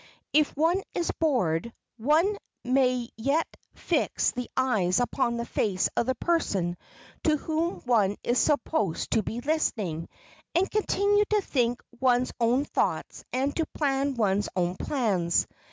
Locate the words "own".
12.39-12.65, 14.55-14.75